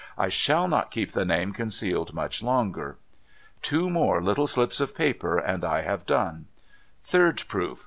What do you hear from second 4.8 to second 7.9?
paper, and I have done. Third proof